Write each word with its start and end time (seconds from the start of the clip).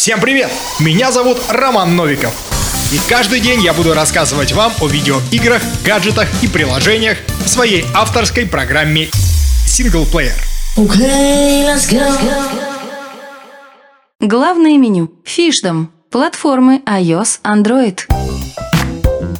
Всем 0.00 0.18
привет! 0.18 0.50
Меня 0.78 1.12
зовут 1.12 1.36
Роман 1.50 1.94
Новиков. 1.94 2.32
И 2.90 2.98
каждый 3.06 3.38
день 3.38 3.60
я 3.60 3.74
буду 3.74 3.92
рассказывать 3.92 4.52
вам 4.52 4.72
о 4.80 4.88
видеоиграх, 4.88 5.60
гаджетах 5.84 6.26
и 6.42 6.48
приложениях 6.48 7.18
в 7.44 7.46
своей 7.46 7.84
авторской 7.94 8.46
программе 8.46 9.10
Синглплеер. 9.66 10.32
Okay. 10.78 11.66
Главное 14.20 14.78
меню. 14.78 15.12
Фишдом. 15.26 15.92
Платформы 16.10 16.80
iOS, 16.86 17.40
Android. 17.44 18.29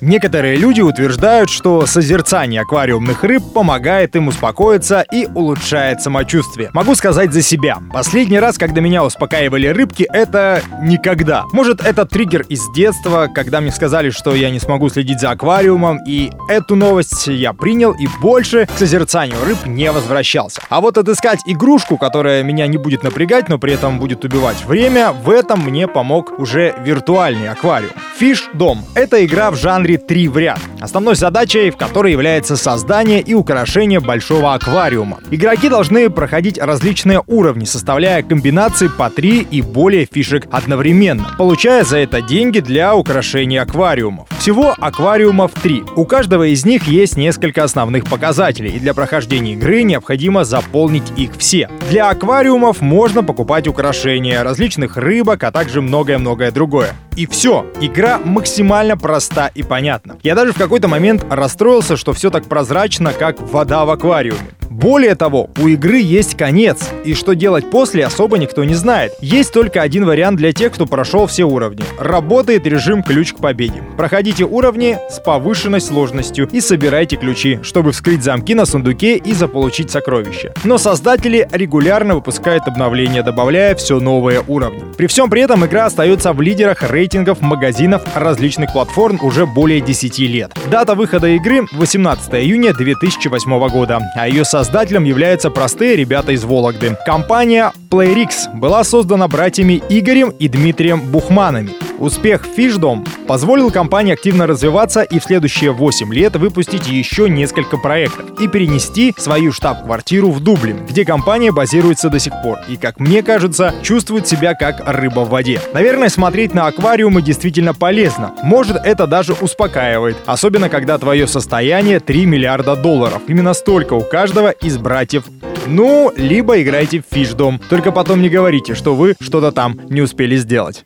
Некоторые 0.00 0.56
люди 0.56 0.80
утверждают, 0.80 1.50
что 1.50 1.86
созерцание 1.86 2.62
аквариумных 2.62 3.24
рыб 3.24 3.42
помогает 3.52 4.16
им 4.16 4.28
успокоиться 4.28 5.04
и 5.12 5.26
улучшает 5.34 6.02
самочувствие. 6.02 6.70
Могу 6.72 6.94
сказать 6.94 7.32
за 7.32 7.42
себя. 7.42 7.78
Последний 7.92 8.38
раз, 8.38 8.58
когда 8.58 8.80
меня 8.80 9.04
успокаивали 9.04 9.68
рыбки, 9.68 10.06
это 10.12 10.62
никогда. 10.82 11.44
Может, 11.52 11.80
это 11.84 12.04
триггер 12.04 12.42
из 12.42 12.70
детства, 12.72 13.28
когда 13.32 13.60
мне 13.60 13.70
сказали, 13.70 14.10
что 14.10 14.34
я 14.34 14.50
не 14.50 14.60
смогу 14.60 14.88
следить 14.88 15.20
за 15.20 15.30
аквариумом, 15.30 16.00
и 16.06 16.30
эту 16.48 16.76
новость 16.76 17.26
я 17.26 17.52
принял 17.52 17.92
и 17.92 18.06
больше 18.20 18.66
к 18.66 18.78
созерцанию 18.78 19.36
рыб 19.44 19.58
не 19.66 19.90
возвращался. 19.90 20.60
А 20.68 20.80
вот 20.80 20.98
отыскать 20.98 21.40
игрушку, 21.46 21.96
которая 21.96 22.42
меня 22.42 22.66
не 22.66 22.76
будет 22.76 23.02
напрягать, 23.02 23.48
но 23.48 23.58
при 23.58 23.74
этом 23.74 23.98
будет 23.98 24.24
убивать 24.24 24.64
время, 24.64 25.12
в 25.12 25.30
этом 25.30 25.60
мне 25.60 25.88
помог 25.88 26.38
уже 26.38 26.74
виртуальный 26.84 27.48
аквариум. 27.48 27.92
Fish 28.20 28.44
Дом— 28.52 28.84
это 28.94 29.24
игра 29.24 29.50
в 29.50 29.56
жанре 29.56 29.77
жанре 29.78 29.98
3 29.98 30.28
в 30.28 30.38
ряд. 30.38 30.60
Основной 30.80 31.16
задачей 31.16 31.70
в 31.70 31.76
которой 31.76 32.12
является 32.12 32.56
создание 32.56 33.20
и 33.20 33.34
украшение 33.34 34.00
большого 34.00 34.54
аквариума. 34.54 35.18
Игроки 35.30 35.68
должны 35.68 36.08
проходить 36.10 36.58
различные 36.58 37.22
уровни, 37.26 37.64
составляя 37.64 38.22
комбинации 38.22 38.88
по 38.88 39.10
3 39.10 39.48
и 39.50 39.62
более 39.62 40.06
фишек 40.10 40.46
одновременно, 40.50 41.34
получая 41.36 41.84
за 41.84 41.98
это 41.98 42.22
деньги 42.22 42.60
для 42.60 42.94
украшения 42.94 43.62
аквариумов. 43.62 44.28
Всего 44.38 44.74
аквариумов 44.78 45.52
3. 45.62 45.82
У 45.96 46.04
каждого 46.04 46.46
из 46.46 46.64
них 46.64 46.84
есть 46.84 47.16
несколько 47.16 47.64
основных 47.64 48.04
показателей, 48.04 48.70
и 48.70 48.78
для 48.78 48.94
прохождения 48.94 49.54
игры 49.54 49.82
необходимо 49.82 50.44
заполнить 50.44 51.12
их 51.16 51.32
все. 51.38 51.68
Для 51.90 52.10
аквариумов 52.10 52.80
можно 52.80 53.24
покупать 53.24 53.66
украшения, 53.66 54.42
различных 54.42 54.96
рыбок, 54.96 55.42
а 55.42 55.50
также 55.50 55.82
многое-многое 55.82 56.50
другое. 56.50 56.90
И 57.16 57.26
все. 57.26 57.66
Игра 57.80 58.20
максимально 58.24 58.96
проста 58.96 59.48
и 59.48 59.64
понятна. 59.64 60.16
Я 60.22 60.36
даже 60.36 60.52
в 60.52 60.56
какой-то 60.68 60.88
момент 60.88 61.24
расстроился, 61.30 61.96
что 61.96 62.12
все 62.12 62.30
так 62.30 62.44
прозрачно, 62.44 63.14
как 63.14 63.40
вода 63.40 63.86
в 63.86 63.90
аквариуме. 63.90 64.57
Более 64.78 65.16
того, 65.16 65.50
у 65.60 65.66
игры 65.66 65.98
есть 65.98 66.36
конец, 66.36 66.90
и 67.04 67.12
что 67.14 67.34
делать 67.34 67.68
после 67.68 68.06
особо 68.06 68.38
никто 68.38 68.62
не 68.62 68.74
знает. 68.74 69.12
Есть 69.20 69.52
только 69.52 69.82
один 69.82 70.04
вариант 70.04 70.36
для 70.36 70.52
тех, 70.52 70.72
кто 70.72 70.86
прошел 70.86 71.26
все 71.26 71.42
уровни. 71.42 71.82
Работает 71.98 72.64
режим 72.64 73.02
ключ 73.02 73.32
к 73.32 73.38
победе. 73.38 73.82
Проходите 73.96 74.44
уровни 74.44 74.96
с 75.10 75.18
повышенной 75.18 75.80
сложностью 75.80 76.48
и 76.52 76.60
собирайте 76.60 77.16
ключи, 77.16 77.58
чтобы 77.64 77.90
вскрыть 77.90 78.22
замки 78.22 78.54
на 78.54 78.66
сундуке 78.66 79.16
и 79.16 79.32
заполучить 79.32 79.90
сокровища. 79.90 80.54
Но 80.62 80.78
создатели 80.78 81.48
регулярно 81.50 82.14
выпускают 82.14 82.68
обновления, 82.68 83.24
добавляя 83.24 83.74
все 83.74 83.98
новые 83.98 84.44
уровни. 84.46 84.84
При 84.96 85.08
всем 85.08 85.28
при 85.28 85.42
этом 85.42 85.66
игра 85.66 85.86
остается 85.86 86.32
в 86.32 86.40
лидерах 86.40 86.88
рейтингов 86.88 87.40
магазинов 87.40 88.02
различных 88.14 88.72
платформ 88.72 89.18
уже 89.22 89.44
более 89.44 89.80
10 89.80 90.20
лет. 90.20 90.52
Дата 90.70 90.94
выхода 90.94 91.26
игры 91.26 91.66
18 91.72 92.32
июня 92.34 92.72
2008 92.72 93.68
года, 93.70 94.00
а 94.14 94.28
ее 94.28 94.44
создатели 94.44 94.67
Создателем 94.68 95.04
являются 95.04 95.48
простые 95.48 95.96
ребята 95.96 96.32
из 96.32 96.44
Вологды. 96.44 96.94
Компания 97.06 97.72
PlayRix 97.88 98.54
была 98.54 98.84
создана 98.84 99.26
братьями 99.26 99.82
Игорем 99.88 100.28
и 100.28 100.46
Дмитрием 100.46 101.00
Бухманами. 101.00 101.87
Успех 101.98 102.44
Фишдом 102.44 103.04
позволил 103.26 103.70
компании 103.70 104.12
активно 104.12 104.46
развиваться 104.46 105.02
и 105.02 105.18
в 105.18 105.24
следующие 105.24 105.72
8 105.72 106.12
лет 106.14 106.36
выпустить 106.36 106.88
еще 106.88 107.28
несколько 107.28 107.76
проектов 107.76 108.40
и 108.40 108.46
перенести 108.46 109.14
свою 109.16 109.52
штаб-квартиру 109.52 110.30
в 110.30 110.40
Дублин, 110.40 110.86
где 110.86 111.04
компания 111.04 111.50
базируется 111.50 112.08
до 112.08 112.18
сих 112.18 112.32
пор 112.42 112.58
и, 112.68 112.76
как 112.76 113.00
мне 113.00 113.22
кажется, 113.22 113.74
чувствует 113.82 114.28
себя 114.28 114.54
как 114.54 114.82
рыба 114.86 115.20
в 115.20 115.30
воде. 115.30 115.60
Наверное, 115.74 116.08
смотреть 116.08 116.54
на 116.54 116.66
аквариумы 116.66 117.20
действительно 117.20 117.74
полезно. 117.74 118.32
Может, 118.42 118.76
это 118.76 119.06
даже 119.06 119.32
успокаивает, 119.32 120.16
особенно 120.26 120.68
когда 120.68 120.98
твое 120.98 121.26
состояние 121.26 122.00
3 122.00 122.26
миллиарда 122.26 122.76
долларов. 122.76 123.22
Именно 123.26 123.54
столько 123.54 123.94
у 123.94 124.02
каждого 124.02 124.50
из 124.50 124.78
братьев 124.78 125.24
ну, 125.66 126.10
либо 126.16 126.62
играйте 126.62 127.00
в 127.00 127.14
фишдом. 127.14 127.60
Только 127.68 127.92
потом 127.92 128.22
не 128.22 128.30
говорите, 128.30 128.74
что 128.74 128.94
вы 128.94 129.14
что-то 129.20 129.52
там 129.52 129.78
не 129.90 130.00
успели 130.00 130.36
сделать. 130.36 130.84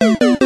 Thank 0.00 0.22
you. 0.22 0.39